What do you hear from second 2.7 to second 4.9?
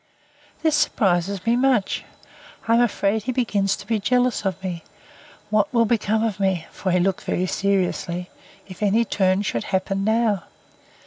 am afraid he begins to be jealous of me.